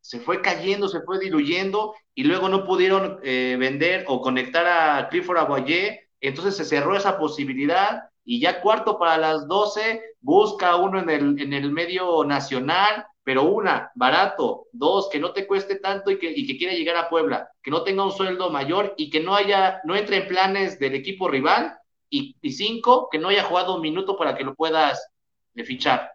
[0.00, 5.08] se fue cayendo, se fue diluyendo y luego no pudieron eh, vender o conectar a
[5.08, 11.00] Clifford Aboyé, entonces se cerró esa posibilidad y ya cuarto para las 12, busca uno
[11.00, 16.10] en el, en el medio nacional, pero una, barato, dos, que no te cueste tanto
[16.10, 19.10] y que, y que quiera llegar a Puebla, que no tenga un sueldo mayor y
[19.10, 21.78] que no haya, no entre en planes del equipo rival,
[22.10, 25.10] y, cinco, que no haya jugado un minuto para que lo puedas
[25.54, 26.12] de fichar.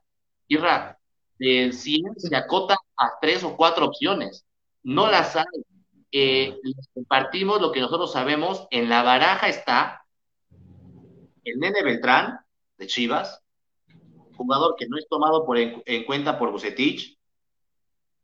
[0.47, 0.97] Irra,
[1.37, 4.45] del 100 se acota a tres o cuatro opciones,
[4.83, 5.45] no las hay.
[6.15, 6.59] Eh,
[6.93, 10.05] compartimos lo que nosotros sabemos, en la baraja está
[11.43, 12.39] el Nene Beltrán,
[12.77, 13.41] de Chivas,
[14.35, 17.17] jugador que no es tomado por en, cuenta por Bucetich.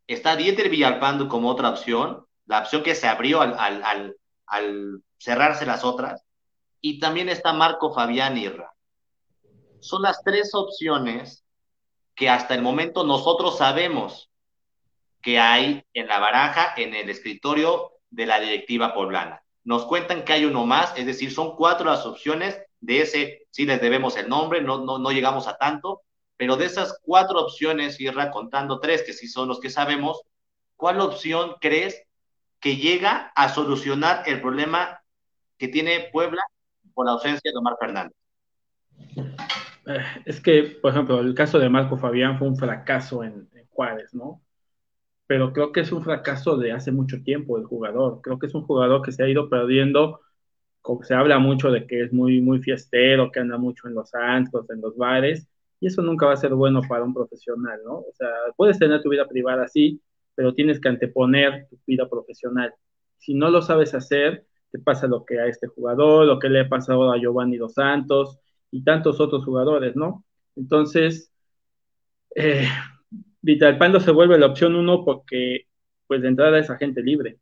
[0.06, 5.66] Está Dieter Villalpando como otra opción, la opción que se abrió al, al, al, cerrarse
[5.66, 6.22] las otras.
[6.80, 8.72] Y también está Marco Fabián Irra.
[9.80, 11.44] Son las tres opciones
[12.14, 14.29] que hasta el momento nosotros sabemos
[15.22, 19.42] que hay en la baraja, en el escritorio de la directiva poblana.
[19.64, 23.66] Nos cuentan que hay uno más, es decir, son cuatro las opciones de ese, sí
[23.66, 26.02] les debemos el nombre, no, no, no llegamos a tanto,
[26.36, 30.22] pero de esas cuatro opciones, Irra, contando tres, que sí son los que sabemos,
[30.76, 32.02] ¿cuál opción crees
[32.58, 35.02] que llega a solucionar el problema
[35.58, 36.42] que tiene Puebla
[36.94, 38.16] por la ausencia de Omar Fernández?
[39.86, 43.66] Eh, es que, por ejemplo, el caso de Marco Fabián fue un fracaso en, en
[43.68, 44.40] Juárez, ¿no?
[45.30, 48.20] Pero creo que es un fracaso de hace mucho tiempo el jugador.
[48.20, 50.20] Creo que es un jugador que se ha ido perdiendo
[50.80, 54.12] como se habla mucho de que es muy, muy fiestero, que anda mucho en los
[54.12, 55.46] antros, en los bares,
[55.78, 57.98] y eso nunca va a ser bueno para un profesional, ¿no?
[57.98, 60.02] O sea, puedes tener tu vida privada así,
[60.34, 62.74] pero tienes que anteponer tu vida profesional.
[63.18, 66.62] Si no lo sabes hacer, te pasa lo que a este jugador, lo que le
[66.62, 68.40] ha pasado a Giovanni Dos Santos
[68.72, 70.24] y tantos otros jugadores, ¿no?
[70.56, 71.32] Entonces,
[72.34, 72.66] eh,
[73.42, 75.66] Vitalpando se vuelve la opción uno porque,
[76.06, 77.38] pues de entrada es agente libre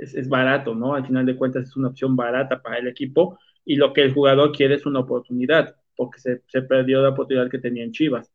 [0.00, 0.94] es, barato, ¿no?
[0.94, 4.14] Al final de cuentas es una opción barata para el equipo y lo que el
[4.14, 8.30] jugador quiere es una oportunidad, porque se, perdió la oportunidad que tenía en Chivas.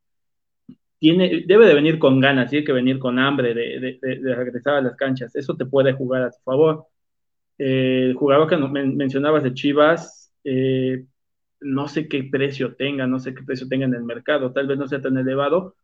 [1.00, 4.00] Tiene, debe de venir con ganas, tiene que venir con hambre de,
[4.36, 5.36] regresar a las canchas.
[5.36, 6.86] Eso te puede jugar a tu favor.
[7.58, 11.06] Eh, el jugador que mencionabas de Chivas, eh,
[11.62, 14.78] no sé qué precio tenga, no sé qué precio tenga en el mercado, tal vez
[14.78, 15.76] no sea tan elevado,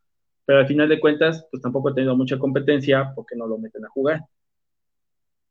[0.44, 3.84] pero al final de cuentas, pues tampoco ha tenido mucha competencia porque no lo meten
[3.84, 4.20] a jugar.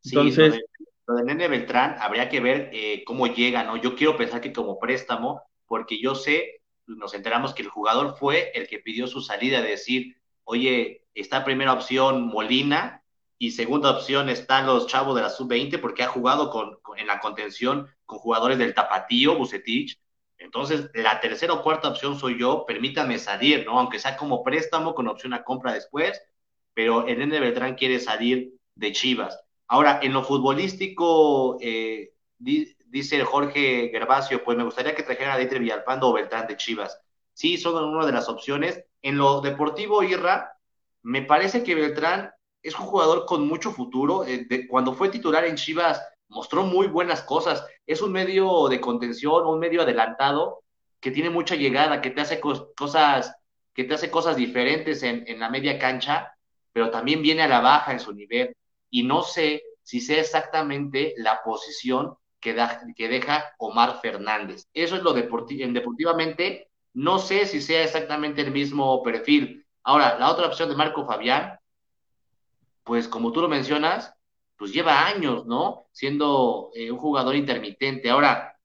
[0.03, 0.59] Entonces,
[1.07, 3.77] lo, de, Nene Beltrán habría que ver eh, cómo llega, ¿no?
[3.77, 8.51] Yo quiero pensar que como préstamo, porque yo sé, nos enteramos que el jugador fue
[8.53, 13.03] el que pidió su salida, de decir, oye, está primera opción Molina
[13.37, 17.19] y segunda opción están los chavos de la sub-20 porque ha jugado con, en la
[17.19, 19.99] contención con jugadores del Tapatío, Bucetich.
[20.41, 23.79] Entonces, la tercera o cuarta opción soy yo, permítame salir, ¿no?
[23.79, 26.21] Aunque sea como préstamo con opción a compra después,
[26.73, 29.39] pero el Nene Beltrán quiere salir de Chivas.
[29.67, 35.59] Ahora, en lo futbolístico, eh, dice Jorge Gervasio, pues me gustaría que trajeran a Dieter
[35.59, 36.99] Villalpando o Beltrán de Chivas.
[37.33, 38.83] Sí, son una de las opciones.
[39.01, 40.57] En lo deportivo, Irra,
[41.03, 42.31] me parece que Beltrán
[42.63, 44.25] es un jugador con mucho futuro.
[44.25, 46.01] Eh, cuando fue titular en Chivas,
[46.31, 47.65] mostró muy buenas cosas.
[47.85, 50.63] Es un medio de contención, un medio adelantado
[50.99, 53.35] que tiene mucha llegada, que te hace cosas,
[53.73, 56.33] que te hace cosas diferentes en, en la media cancha,
[56.71, 58.55] pero también viene a la baja en su nivel
[58.89, 62.55] y no sé si sé exactamente la posición que,
[62.95, 64.67] que deja Omar Fernández.
[64.73, 69.65] Eso es lo en deportivamente, no sé si sea exactamente el mismo perfil.
[69.83, 71.59] Ahora, la otra opción de Marco Fabián,
[72.83, 74.13] pues como tú lo mencionas,
[74.61, 75.87] pues lleva años, ¿no?
[75.91, 78.11] Siendo eh, un jugador intermitente.
[78.11, 78.55] Ahora,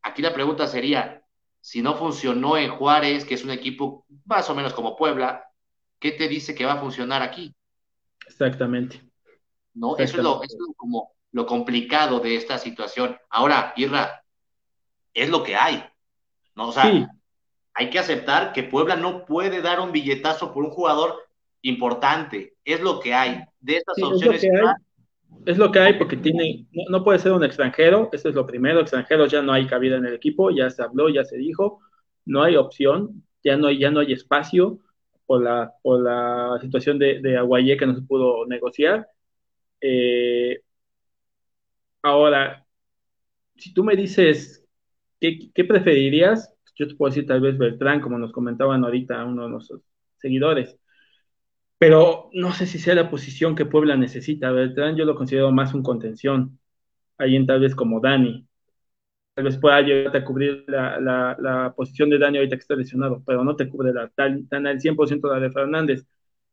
[0.00, 1.24] aquí la pregunta sería,
[1.60, 5.44] si no funcionó en Juárez, que es un equipo más o menos como Puebla,
[5.98, 7.52] ¿qué te dice que va a funcionar aquí?
[8.24, 9.02] Exactamente.
[9.74, 9.96] ¿no?
[9.96, 10.40] Eso es, lo,
[10.76, 13.18] como lo complicado de esta situación.
[13.28, 14.22] Ahora, Irra,
[15.12, 15.84] es lo que hay,
[16.54, 16.68] ¿no?
[16.68, 17.10] O sea,
[17.74, 21.26] hay que aceptar que Puebla no puede dar un billetazo por un jugador
[21.62, 23.44] importante, es lo que hay.
[23.58, 24.44] De estas opciones...
[24.44, 24.50] Es
[25.58, 29.30] lo, que hay, porque tiene, no, puede ser un extranjero, eso es lo primero, extranjeros
[29.30, 31.80] ya no hay cabida en el equipo, ya se habló, ya se dijo,
[32.24, 34.80] no hay opción, ya no hay, ya no hay espacio
[35.26, 39.08] por la, por la situación de, de Aguayé que no se pudo negociar,
[39.86, 40.62] eh,
[42.02, 42.66] ahora,
[43.56, 44.64] si tú me dices,
[45.20, 46.52] ¿qué, preferirías?
[46.76, 49.82] Yo te puedo decir tal vez Beltrán, como nos comentaban ahorita uno de nuestros
[50.18, 50.78] seguidores.
[51.84, 54.50] Pero no sé si sea la posición que Puebla necesita.
[54.50, 56.58] Beltrán yo lo considero más un contención.
[57.18, 58.48] Alguien tal vez como Dani.
[59.34, 63.44] Tal vez pueda ayudarte a cubrir la, posición de Dani ahorita que está lesionado, pero
[63.44, 66.06] no te cubre la, tan, tan al 100% la de Fernández.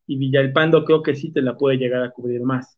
[0.06, 2.78] Y Villalpando creo que sí te la puede llegar a cubrir más.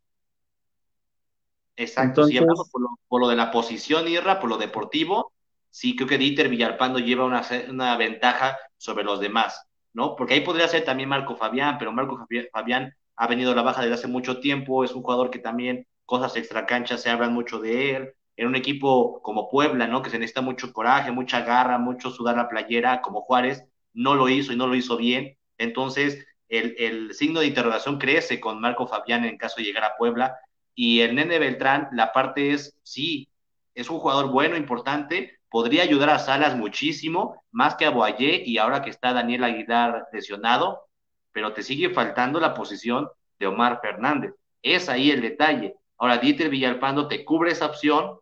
[1.75, 5.33] Exacto, si hablamos por lo, de la posición, Irra, por lo deportivo,
[5.71, 10.15] sí creo que Dieter Villalpando lleva una, una ventaja sobre los demás, ¿no?
[10.15, 13.81] Porque ahí podría ser también Marco Fabián, pero Marco Fabián ha venido a la baja
[13.81, 17.95] desde hace mucho tiempo, es un jugador que también cosas extracanchas se hablan mucho de
[17.95, 20.01] él, en un equipo como Puebla, ¿no?
[20.01, 24.27] Que se necesita mucho coraje, mucha garra, mucho sudar la playera, como Juárez, no lo
[24.29, 28.87] hizo y no lo hizo bien, entonces el, el signo de interrogación crece con Marco
[28.87, 30.35] Fabián en caso de llegar a Puebla,
[30.75, 33.29] y el Nene Beltrán, la parte es, sí,
[33.75, 38.57] es un jugador bueno, importante, podría ayudar a Salas muchísimo, más que a Boayé y
[38.57, 40.87] ahora que está Daniel Aguilar lesionado,
[41.31, 44.33] pero te sigue faltando la posición de Omar Fernández.
[44.63, 45.75] Es ahí el detalle.
[45.99, 48.17] Ahora, Dieter Villalpando te cubre esa opción,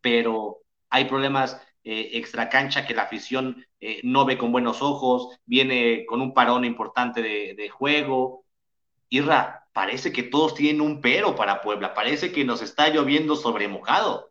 [0.00, 0.58] pero
[0.90, 6.06] hay problemas eh, extra cancha que la afición eh, no ve con buenos ojos, viene
[6.06, 8.44] con un parón importante de, de juego.
[9.08, 13.66] Irra, parece que todos tienen un pero para Puebla, parece que nos está lloviendo sobre
[13.66, 14.27] mojado.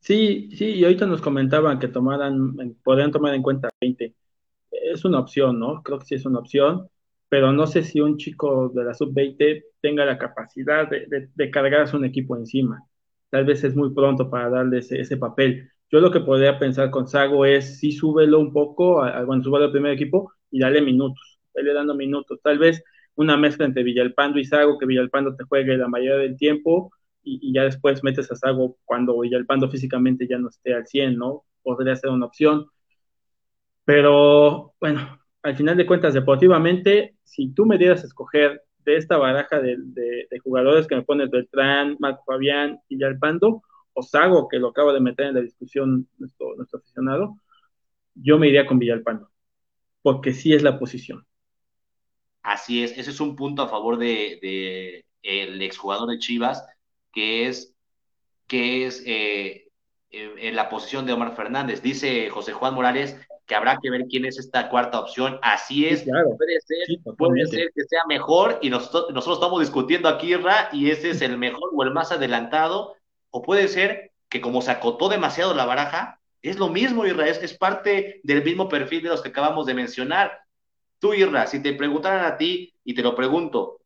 [0.00, 4.14] Sí, sí, y ahorita nos comentaban que tomaran, podrían tomar en cuenta 20.
[4.70, 5.82] Es una opción, ¿no?
[5.82, 6.88] Creo que sí es una opción,
[7.28, 11.96] pero no sé si un chico de la sub-20 tenga la capacidad de, de, cargarse
[11.96, 12.84] un equipo encima.
[13.30, 15.70] Tal vez es muy pronto para darle ese, ese papel.
[15.90, 19.72] Yo lo que podría pensar con Sago es sí súbelo un poco, a, súbelo al
[19.72, 22.40] primer equipo y dale minutos, dale dando minutos.
[22.42, 22.82] Tal vez
[23.16, 26.90] una mezcla entre Villalpando y Sago, que Villalpando te juegue la mayoría del tiempo
[27.22, 30.86] y, ya después metes a Sago cuando ya el Pando físicamente ya no esté al
[30.86, 31.44] 100, ¿no?
[31.62, 32.66] Podría ser una opción.
[33.84, 39.16] Pero bueno, al final de cuentas, deportivamente, si tú me dieras a escoger de esta
[39.16, 39.76] baraja de,
[40.42, 44.92] jugadores que me pones Beltrán, Marco Fabián y el Pando, o Sago, que lo acabo
[44.92, 47.36] de meter en la discusión nuestro, nuestro aficionado,
[48.14, 49.30] yo me iría con Villalpando,
[50.02, 51.26] porque sí es la posición.
[52.42, 56.64] Así es, ese es un punto a favor de, de el exjugador de Chivas,
[57.12, 57.74] que es,
[58.46, 59.68] que es eh,
[60.10, 61.82] en la posición de Omar Fernández.
[61.82, 65.40] Dice José Juan Morales que habrá que ver quién es esta cuarta opción.
[65.42, 70.36] Así es, puede, ser, puede ser que sea mejor y nosotros, nosotros estamos discutiendo aquí,
[70.36, 72.94] Ra, y ese es el mejor o el más adelantado,
[73.30, 77.42] o puede ser que como se acotó demasiado la baraja, es lo mismo, Irra, es,
[77.42, 80.44] es parte del mismo perfil de los que acabamos de mencionar.
[81.00, 83.80] Tú, Irra, si te preguntaran a ti, y te lo pregunto,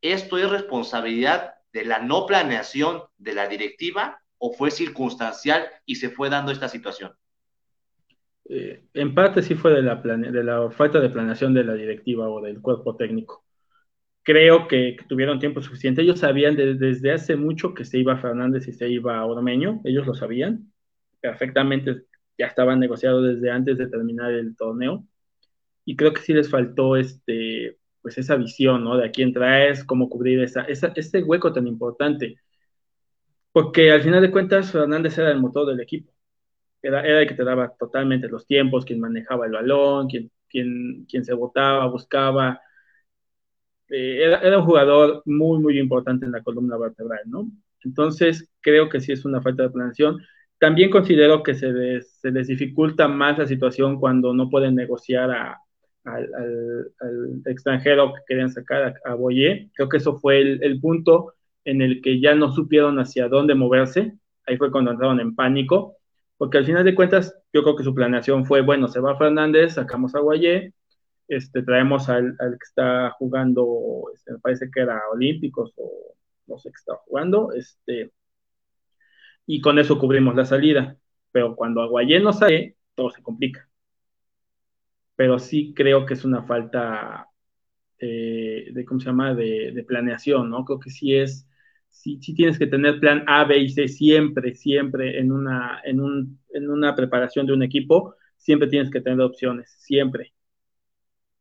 [0.00, 6.08] ¿esto es responsabilidad de la no planeación de la directiva o fue circunstancial y se
[6.08, 7.12] fue dando esta situación?
[8.48, 12.60] Eh, en parte sí fue de la, falta de planeación de la directiva o del
[12.60, 13.44] cuerpo técnico.
[14.22, 16.02] Creo que, tuvieron tiempo suficiente.
[16.02, 19.80] Ellos sabían desde hace mucho que se iba Fernández y se iba Ormeño.
[19.84, 20.72] Ellos lo sabían
[21.20, 22.02] perfectamente.
[22.38, 25.04] Ya estaban negociados desde antes de terminar el torneo.
[25.84, 28.98] Y creo que sí les faltó este, pues esa visión, ¿no?
[28.98, 32.36] De a quién traes, cómo cubrir esa, esa, ese hueco tan importante.
[33.50, 36.12] Porque al final de cuentas, Fernández era el motor del equipo.
[36.82, 41.06] Era, era el que te daba totalmente los tiempos, quien manejaba el balón, quien, quien,
[41.08, 42.60] quien se votaba, buscaba.
[43.88, 47.50] Eh, era, era, un jugador muy, muy importante en la columna vertebral, ¿no?
[47.84, 50.18] Entonces, creo que sí es una falta de planeación.
[50.58, 55.63] También considero que se se les dificulta más la situación cuando no pueden negociar a,
[56.04, 59.68] al, extranjero que querían sacar a, Boyer.
[59.74, 64.14] Creo que eso fue el, punto en el que ya no supieron hacia dónde moverse.
[64.46, 65.96] Ahí fue cuando entraron en pánico,
[66.36, 69.74] porque al final de cuentas yo creo que su planeación fue, bueno, se va Fernández,
[69.74, 70.72] sacamos a Boyer,
[71.28, 76.14] este, traemos al, que está jugando, este, me parece que era Olímpicos o
[76.46, 78.12] no sé qué estaba jugando, este,
[79.46, 80.96] y con eso cubrimos la salida.
[81.32, 83.68] Pero cuando Aguayé no sale, todo se complica
[85.16, 87.28] pero sí creo que es una falta
[87.98, 90.64] eh, de, ¿cómo se llama?, de, planeación, ¿no?
[90.64, 91.48] Creo que sí es,
[91.88, 96.00] sí, sí, tienes que tener plan A, B y C siempre, siempre en una, en,
[96.00, 100.34] un, en una preparación de un equipo, siempre tienes que tener opciones, siempre.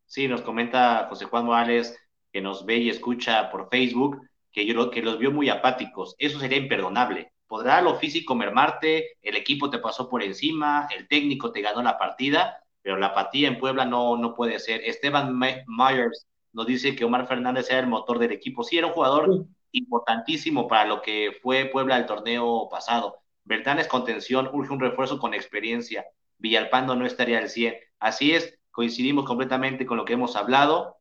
[0.06, 1.98] Sí, nos comenta José Juan Morales,
[2.32, 6.16] que nos ve y escucha por Facebook, que, yo, que los vio muy apáticos.
[6.20, 7.34] Eso sería imperdonable.
[7.48, 11.98] Podrá lo físico mermarte, el equipo te pasó por encima, el técnico te ganó la
[11.98, 14.82] partida, pero la apatía en Puebla no, no puede ser.
[14.84, 18.64] Esteban Myers nos dice que Omar Fernández era el motor del equipo.
[18.64, 23.18] Sí, era un jugador importantísimo para lo que fue Puebla el torneo pasado.
[23.46, 26.06] Bertán es contención, urge un refuerzo con experiencia.
[26.38, 27.76] Villalpando no estaría al 100.
[28.00, 30.98] Así es, coincidimos completamente con lo que hemos hablado.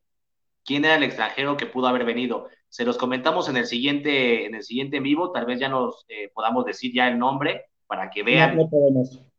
[0.65, 2.49] ¿Quién era el extranjero que pudo haber venido?
[2.69, 6.31] Se los comentamos en el siguiente, en el siguiente vivo, tal vez ya nos eh,
[6.33, 8.57] podamos decir ya el nombre para que vean.
[8.57, 9.32] No, no podemos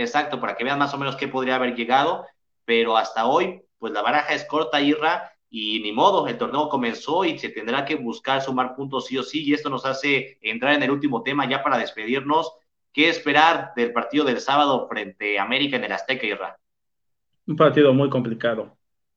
[0.00, 2.26] exacto, para que vean más o menos qué podría haber llegado,
[2.64, 7.24] pero hasta hoy, pues la baraja es corta, Irra, y ni modo, el torneo comenzó
[7.24, 10.74] y se tendrá que buscar sumar puntos sí o sí, y esto nos hace entrar
[10.74, 12.52] en el último tema ya para despedirnos.
[12.92, 16.56] ¿Qué esperar del partido del sábado frente a América en el Azteca, Irra?
[17.46, 18.76] Un partido muy complicado,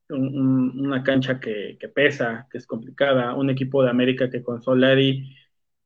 [0.10, 5.36] una cancha que, pesa, que es complicada, un equipo de América que con Solari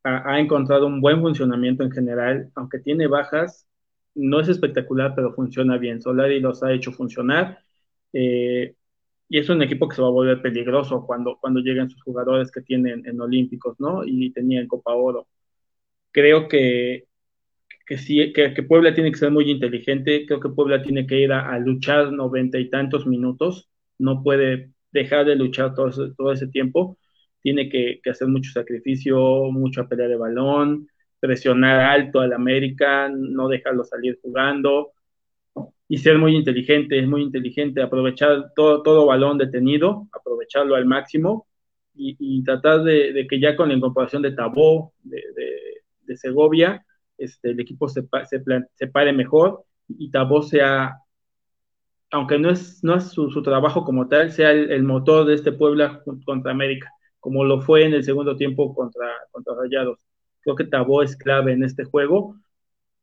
[0.03, 3.66] ha, ha encontrado un buen funcionamiento en general, aunque tiene bajas,
[4.17, 6.01] no es espectacular, pero funciona bien.
[6.01, 7.59] Solari los ha hecho funcionar.
[8.13, 8.75] Eh,
[9.29, 12.51] y es un equipo que se va a volver peligroso cuando, cuando lleguen sus jugadores
[12.51, 14.03] que tienen en Olímpicos, ¿no?
[14.05, 15.27] Y tenían Copa Oro.
[16.11, 17.07] Creo que,
[17.85, 20.25] que sí, que, Puebla tiene que ser muy inteligente.
[20.27, 23.69] Creo que Puebla tiene que ir a, luchar noventa y tantos minutos.
[23.99, 26.97] No puede dejar de luchar todo todo ese tiempo.
[27.41, 30.87] Tiene que, que hacer mucho sacrificio, mucha pelea de balón,
[31.19, 34.91] presionar alto al América, no dejarlo salir jugando
[35.87, 41.47] y ser muy inteligente, muy inteligente, aprovechar todo, balón detenido, aprovecharlo al máximo
[41.95, 46.85] y, tratar de, que ya con la incorporación de Tabó, de, Segovia,
[47.17, 48.07] este, el equipo se,
[48.75, 50.95] se, pare mejor y Tabó sea,
[52.11, 56.01] aunque no es, no es su, trabajo como tal, sea el, motor de este Puebla
[56.25, 60.06] contra América, como lo fue en el segundo tiempo contra, contra Rayados.
[60.47, 62.37] Creo que Tabó es clave en este juego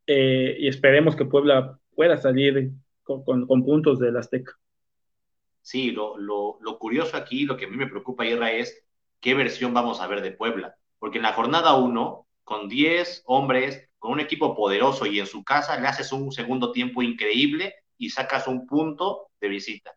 [0.07, 2.71] eh, y esperemos que Puebla pueda salir
[3.03, 4.53] con, con, puntos del Azteca.
[5.61, 8.83] Sí, lo, lo, lo, curioso aquí, lo que a mí me preocupa, Irra, es
[9.21, 10.75] qué versión vamos a ver de Puebla.
[10.99, 15.45] Porque en la jornada 1, con 10 hombres, con un equipo poderoso y en su
[15.45, 19.95] casa, le haces un segundo tiempo increíble y sacas un punto de visita.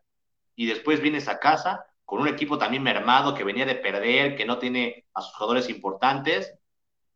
[0.54, 4.44] Y después vienes a casa con un equipo también mermado que venía de perder, que
[4.44, 6.57] no tiene a sus jugadores importantes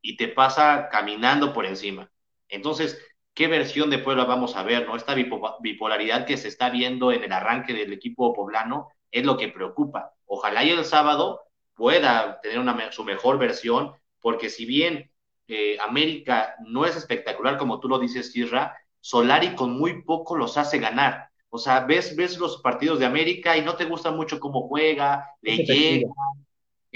[0.02, 2.10] y te pasa caminando por encima.
[2.48, 3.00] Entonces,
[3.32, 4.96] qué versión de Puebla vamos a ver, ¿no?
[4.96, 9.48] Esta bipolaridad que se está viendo en el arranque del equipo poblano es lo que
[9.48, 10.12] preocupa.
[10.26, 11.42] Ojalá y el sábado
[11.74, 15.10] pueda tener una, su mejor versión, porque si bien
[15.48, 20.56] eh, América no es espectacular como tú lo dices, Sierra, Solari con muy poco los
[20.56, 21.28] hace ganar.
[21.50, 25.34] O sea, ves, ves los partidos de América y no te gusta mucho cómo juega,
[25.42, 26.08] le llega,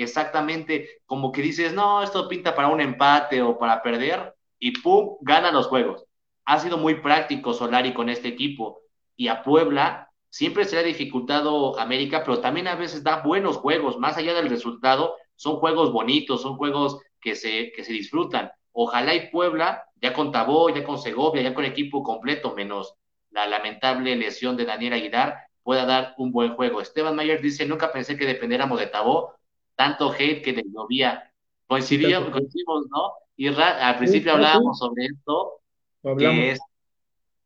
[0.03, 5.17] exactamente, como que dices, no, esto pinta para un empate o para perder, y pum,
[5.21, 6.07] gana los juegos
[6.47, 8.81] ha sido muy práctico Solari con este equipo
[9.17, 13.57] y a Puebla siempre se le ha dificultado América, pero también a veces da buenos
[13.57, 18.51] juegos, más allá del resultado, son juegos bonitos, son juegos que se, que se disfrutan.
[18.73, 22.95] Ojalá y Puebla, ya con Tabó, ya con Segovia, ya con equipo completo, menos
[23.31, 26.81] la lamentable lesión de Daniel Aguilar, pueda dar un buen juego.
[26.81, 29.35] Esteban Mayer dice, nunca pensé que dependiéramos de Tabó,
[29.77, 31.33] tanto hate que le llovía.
[31.67, 33.13] Coincidíamos, coincidimos, ¿no?
[33.37, 35.61] Y al principio hablábamos sobre esto,
[36.19, 36.61] que, es,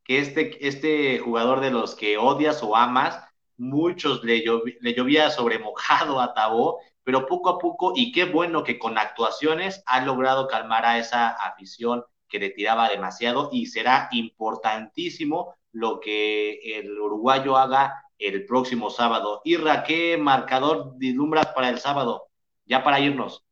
[0.05, 3.23] que este, este jugador de los que odias o amas,
[3.57, 4.43] muchos le,
[4.81, 8.97] le llovía sobre mojado a Tabó, pero poco a poco, y qué bueno que con
[8.97, 15.99] actuaciones ha logrado calmar a esa afición que le tiraba demasiado y será importantísimo lo
[16.01, 19.41] que el uruguayo haga el próximo sábado.
[19.45, 22.25] Irra, ¿qué marcador vislumbras para el sábado?
[22.67, 23.45] Ya para irnos.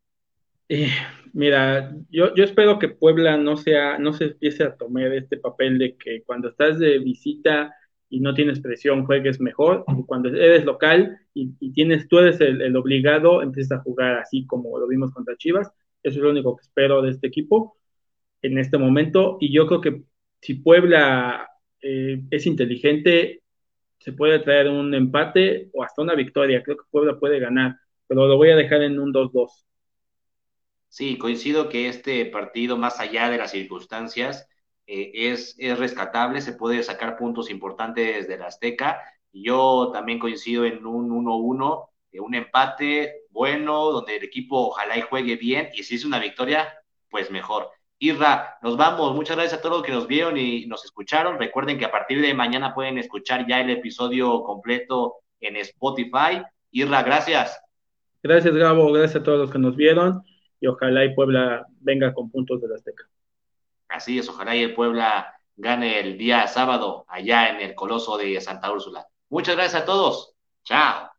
[0.68, 0.90] Eh,
[1.32, 5.78] mira, yo, yo espero que Puebla no sea, no se empiece a tomar este papel
[5.78, 7.74] de que cuando estás de visita
[8.10, 12.76] y no tienes presión, juegues mejor, y cuando eres local y, tienes, tú eres el,
[12.76, 15.70] obligado, empiezas a jugar así como lo vimos contra Chivas.
[16.02, 17.76] Eso es lo único que espero de este equipo
[18.42, 19.36] en este momento.
[19.40, 20.02] Y yo creo que
[20.40, 21.48] si Puebla
[21.82, 23.42] eh, es inteligente,
[24.08, 26.62] se puede traer un empate o hasta una victoria.
[26.62, 29.66] Creo que Puebla puede ganar, pero lo voy a dejar en un 2-2.
[30.88, 34.48] Sí, coincido que este partido, más allá de las circunstancias,
[34.86, 39.02] eh, es, es, rescatable, se puede sacar puntos importantes de la Azteca.
[39.30, 45.02] Yo también coincido en un 1-1, eh, un empate bueno, donde el equipo ojalá y
[45.02, 46.72] juegue bien, y si es una victoria,
[47.10, 47.68] pues mejor.
[48.00, 49.14] Irra, nos vamos.
[49.14, 51.38] Muchas gracias a todos los que nos vieron y nos escucharon.
[51.38, 56.42] Recuerden que a partir de mañana pueden escuchar ya el episodio completo en Spotify.
[56.70, 57.60] Irra, gracias.
[58.22, 58.92] Gracias, Gabo.
[58.92, 60.22] Gracias a todos los que nos vieron
[60.60, 63.04] y ojalá y Puebla venga con puntos de la Azteca.
[63.88, 68.40] Así es, ojalá y el Puebla gane el día sábado allá en el Coloso de
[68.40, 69.06] Santa Úrsula.
[69.28, 70.34] Muchas gracias a todos.
[70.64, 71.17] Chao.